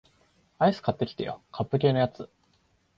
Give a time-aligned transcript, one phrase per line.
[0.57, 2.27] アイス買ってきてよ、カップ系のやつ